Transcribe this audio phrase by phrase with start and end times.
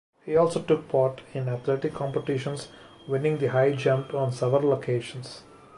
[0.25, 2.69] He also took part in athletics competitions,
[3.07, 5.43] winning the high jump on several occasions.